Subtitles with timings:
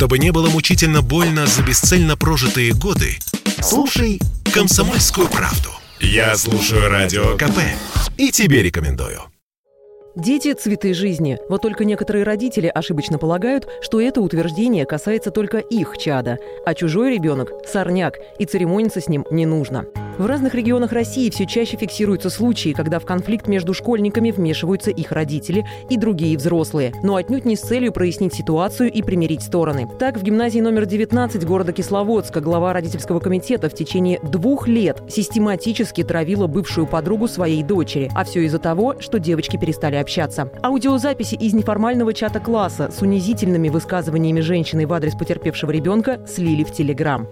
[0.00, 3.18] Чтобы не было мучительно больно за бесцельно прожитые годы,
[3.60, 4.18] слушай
[4.50, 5.68] «Комсомольскую правду».
[6.00, 7.58] Я слушаю Радио КП
[8.16, 9.20] и тебе рекомендую.
[10.16, 11.38] Дети– цветы жизни.
[11.50, 17.12] Вот только некоторые родители ошибочно полагают, что это утверждение касается только их чада, а чужой
[17.14, 19.84] ребенок– сорняк, и церемониться с ним не нужно.
[20.20, 25.12] В разных регионах России все чаще фиксируются случаи, когда в конфликт между школьниками вмешиваются их
[25.12, 29.88] родители и другие взрослые, но отнюдь не с целью прояснить ситуацию и примирить стороны.
[29.98, 36.04] Так, в гимназии номер 19 города Кисловодска глава родительского комитета в течение двух лет систематически
[36.04, 40.52] травила бывшую подругу своей дочери, а все из-за того, что девочки перестали общаться.
[40.62, 46.72] Аудиозаписи из неформального чата класса с унизительными высказываниями женщины в адрес потерпевшего ребенка слили в
[46.72, 47.26] Телеграм.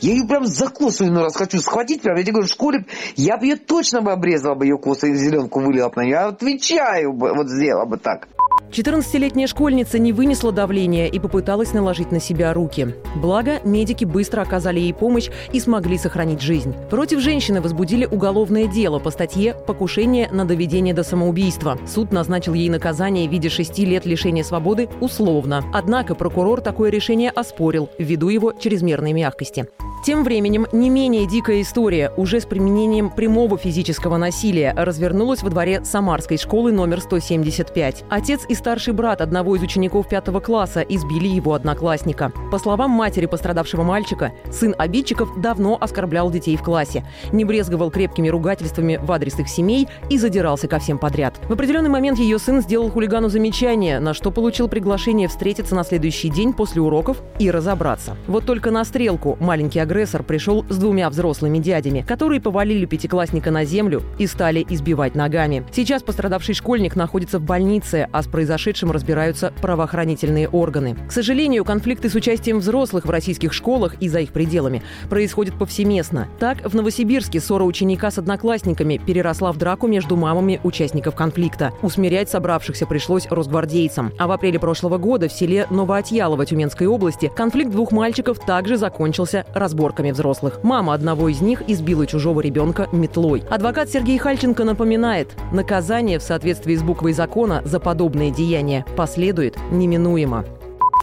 [0.00, 2.02] Я ее прям за косу иной раз хочу схватить.
[2.02, 5.06] Прям, я тебе говорю, в школе я бы ее точно бы обрезала бы ее косу
[5.06, 6.10] и зеленку вылила бы на нее.
[6.12, 8.28] Я отвечаю, вот сделала бы так.
[8.74, 12.88] 14-летняя школьница не вынесла давления и попыталась наложить на себя руки.
[13.14, 16.74] Благо, медики быстро оказали ей помощь и смогли сохранить жизнь.
[16.90, 21.78] Против женщины возбудили уголовное дело по статье «Покушение на доведение до самоубийства».
[21.86, 25.62] Суд назначил ей наказание в виде шести лет лишения свободы условно.
[25.72, 29.68] Однако прокурор такое решение оспорил ввиду его чрезмерной мягкости.
[30.04, 35.82] Тем временем не менее дикая история уже с применением прямого физического насилия развернулась во дворе
[35.82, 38.04] Самарской школы номер 175.
[38.10, 42.32] Отец и старший брат одного из учеников пятого класса избили его одноклассника.
[42.50, 48.28] По словам матери пострадавшего мальчика, сын обидчиков давно оскорблял детей в классе, не брезговал крепкими
[48.28, 51.38] ругательствами в адрес их семей и задирался ко всем подряд.
[51.48, 56.28] В определенный момент ее сын сделал хулигану замечание, на что получил приглашение встретиться на следующий
[56.28, 58.16] день после уроков и разобраться.
[58.26, 63.64] Вот только на стрелку маленький агрессор пришел с двумя взрослыми дядями, которые повалили пятиклассника на
[63.64, 65.64] землю и стали избивать ногами.
[65.72, 70.96] Сейчас пострадавший школьник находится в больнице, а с произошедшим разбираются правоохранительные органы.
[71.06, 76.26] К сожалению, конфликты с участием взрослых в российских школах и за их пределами происходят повсеместно.
[76.40, 81.74] Так, в Новосибирске ссора ученика с одноклассниками переросла в драку между мамами участников конфликта.
[81.80, 84.10] Усмирять собравшихся пришлось росгвардейцам.
[84.18, 89.46] А в апреле прошлого года в селе Новоотьялово Тюменской области конфликт двух мальчиков также закончился
[89.54, 90.58] разборками взрослых.
[90.64, 93.44] Мама одного из них избила чужого ребенка метлой.
[93.48, 100.44] Адвокат Сергей Хальченко напоминает, наказание в соответствии с буквой закона за подобные деяния последует неминуемо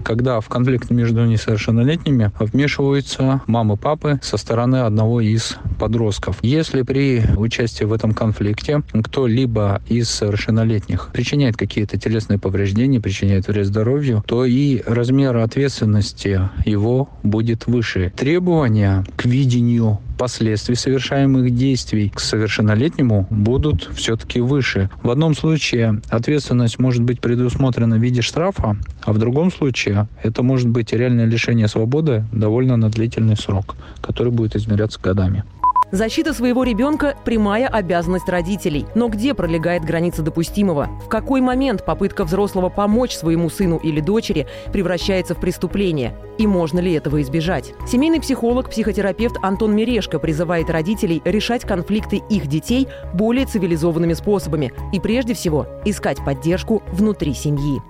[0.04, 6.38] когда в конфликт между несовершеннолетними вмешиваются мамы, папы со стороны одного из подростков.
[6.42, 13.68] Если при участии в этом конфликте кто-либо из совершеннолетних причиняет какие-то телесные повреждения, причиняет вред
[13.68, 18.12] здоровью, то и размер ответственности его будет выше.
[18.16, 24.92] Требования к видению последствий совершаемых действий к совершеннолетнему будут все-таки выше.
[25.02, 30.44] В одном случае ответственность может быть предусмотрена в виде штрафа, а в другом случае это
[30.44, 35.44] может быть реальное лишение свободы довольно на длительный срок, который будет измеряться годами.
[35.92, 38.86] Защита своего ребенка– прямая обязанность родителей.
[38.96, 40.88] Но где пролегает граница допустимого?
[41.06, 46.16] В какой момент попытка взрослого помочь своему сыну или дочери превращается в преступление?
[46.38, 47.74] И можно ли этого избежать?
[47.86, 55.00] Семейный психолог, психотерапевт Антон Мерешко призывает родителей решать конфликты их детей более цивилизованными способами и
[55.02, 57.82] прежде всего искать поддержку внутри семьи.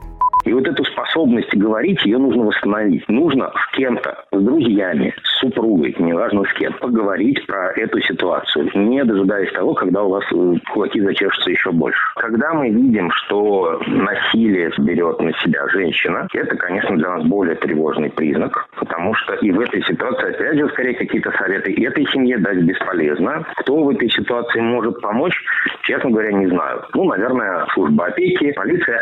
[0.45, 3.07] И вот эту способность говорить, ее нужно восстановить.
[3.07, 9.03] Нужно с кем-то, с друзьями, с супругой, неважно с кем, поговорить про эту ситуацию, не
[9.03, 11.99] дожидаясь того, когда у вас э, кулаки зачешутся еще больше.
[12.15, 18.09] Когда мы видим, что насилие берет на себя женщина, это, конечно, для нас более тревожный
[18.09, 22.61] признак, потому что и в этой ситуации, опять же, скорее какие-то советы этой семье дать
[22.63, 23.45] бесполезно.
[23.57, 25.35] Кто в этой ситуации может помочь,
[25.83, 26.83] честно говоря, не знаю.
[26.93, 29.01] Ну, наверное, служба опеки, полиция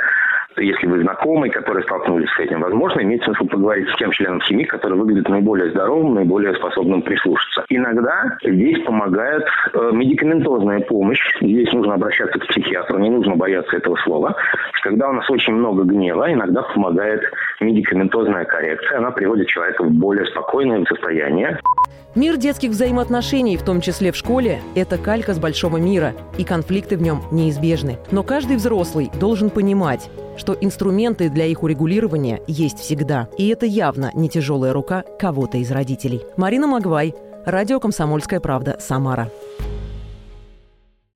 [0.61, 4.65] если вы знакомый, которые столкнулись с этим, возможно, имеет смысл поговорить с тем членом семьи,
[4.65, 7.65] который выглядит наиболее здоровым, наиболее способным прислушаться.
[7.69, 9.43] Иногда здесь помогает
[9.73, 11.21] э, медикаментозная помощь.
[11.41, 14.35] Здесь нужно обращаться к психиатру, не нужно бояться этого слова.
[14.83, 17.21] Когда у нас очень много гнева, иногда помогает
[17.59, 18.99] медикаментозная коррекция.
[18.99, 21.59] Она приводит человека в более спокойное состояние.
[22.15, 26.97] Мир детских взаимоотношений, в том числе в школе, это калька с большого мира, и конфликты
[26.97, 27.97] в нем неизбежны.
[28.11, 30.09] Но каждый взрослый должен понимать,
[30.39, 33.27] что инструменты для их урегулирования есть всегда.
[33.37, 36.21] И это явно не тяжелая рука кого-то из родителей.
[36.37, 37.13] Марина Магвай,
[37.45, 39.29] Радио «Комсомольская правда», Самара.